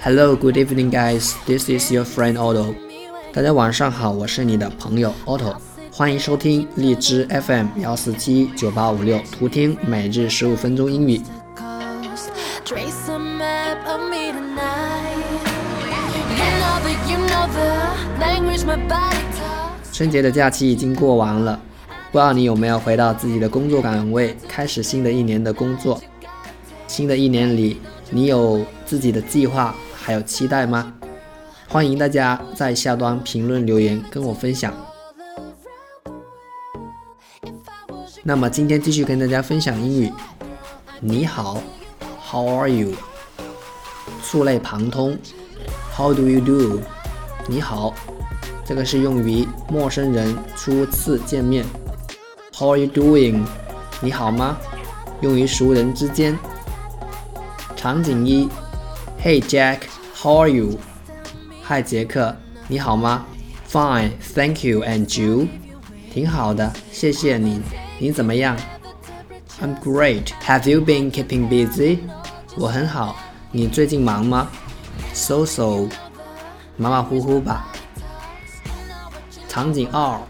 [0.00, 1.34] hello good evening guys.
[1.44, 2.72] This is your friend otto.
[3.32, 5.56] 大家晚上好我是你的朋友 otto
[5.90, 11.20] 欢迎收听荔枝 fm 幺四七九八五六图听每日十五分钟英语。
[19.92, 21.60] 春节的假期已经过完了
[22.12, 26.00] 不知道你有没有回到自己的工作岗位开始新的一年的工作。
[26.86, 29.74] 新的一年里你有自己的计划
[30.08, 30.90] 还有期待吗？
[31.68, 34.72] 欢迎大家在下端评论留言跟我分享。
[38.22, 40.10] 那么今天继续跟大家分享英语。
[40.98, 41.62] 你好
[42.26, 42.94] ，How are you？
[44.24, 45.14] 触类旁通
[45.94, 46.80] ，How do you do？
[47.46, 47.92] 你好，
[48.64, 51.66] 这个是用于陌生人初次见面。
[52.56, 53.44] How are you doing？
[54.00, 54.56] 你好吗？
[55.20, 56.34] 用于熟人之间。
[57.76, 58.48] 场景一
[59.22, 59.80] ，Hey Jack
[60.20, 60.80] How are you？
[61.62, 62.34] 嗨，杰克，
[62.66, 63.24] 你好吗
[63.70, 65.46] ？Fine，thank you，and you？
[66.12, 67.62] 挺好的，谢谢你。
[68.00, 68.56] 你怎么样
[69.62, 70.24] ？I'm great.
[70.44, 72.00] Have you been keeping busy?
[72.56, 73.14] 我很好，
[73.52, 74.48] 你最近忙吗
[75.14, 75.88] ？So so，
[76.76, 77.68] 马马虎虎吧。
[79.48, 80.20] 场景二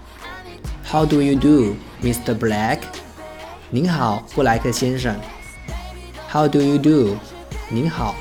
[0.87, 2.39] ，How do you do, Mr.
[2.39, 2.81] Black?
[3.71, 5.19] 您好，布莱克先生。
[6.31, 7.17] How do you do?
[7.71, 8.15] 您好。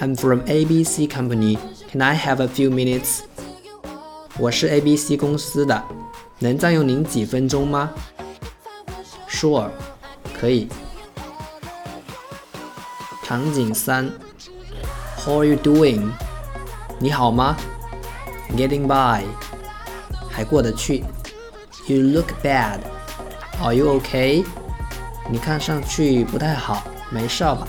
[0.00, 1.58] I'm from ABC Company.
[1.90, 3.20] Can I have a few minutes?
[4.38, 5.82] 我是 ABC 公司的，
[6.40, 7.90] 能占用您几分钟吗？
[9.28, 9.70] Sure，
[10.38, 10.68] 可以。
[13.24, 14.10] 场景三，
[15.18, 16.10] How are you doing？
[16.98, 17.56] 你好吗？
[18.56, 19.24] Getting by，
[20.30, 21.04] 还过得去。
[21.86, 22.80] You look bad.
[23.60, 24.44] Are you okay？
[25.30, 27.66] 你看上去不太好，没事吧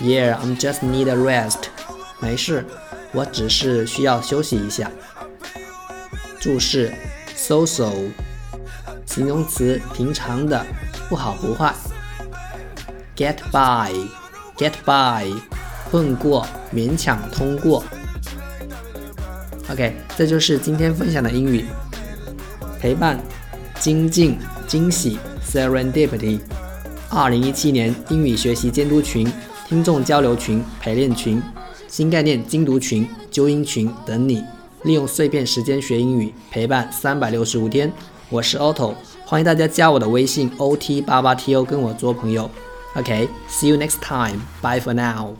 [0.00, 1.68] ？Yeah, I'm just need a rest.
[2.20, 2.64] 没事，
[3.12, 4.90] 我只是需要休息一下。
[6.40, 6.92] 注释
[7.34, 7.92] ：so so，
[9.06, 10.64] 形容词，平常的，
[11.08, 11.74] 不好不坏。
[13.16, 15.32] get by，get by，
[15.90, 17.82] 混过，勉强通过。
[19.70, 21.64] OK，这就是今天分享的英语。
[22.80, 23.18] 陪伴，
[23.80, 26.40] 精进，惊喜，serendipity。
[27.10, 29.26] 二零一七年英语学习监督群、
[29.68, 31.42] 听众交流群、陪练群、
[31.88, 34.42] 新概念精读群、纠音群等你，
[34.84, 37.92] 利用碎片时间学英语，陪伴三百六十五天。
[38.30, 38.94] 我是 Otto，
[39.26, 42.50] 欢迎大家加我的微信 o t 八八 t o，跟我做朋友。
[42.94, 45.34] OK，see you next time，bye for now。